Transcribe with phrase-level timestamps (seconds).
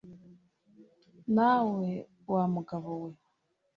[1.35, 1.87] nawe
[2.33, 3.11] wa mugabo we